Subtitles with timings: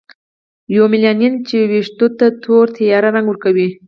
[0.75, 3.67] یومیلانین چې ویښتو ته تور تیاره رنګ ورکوي.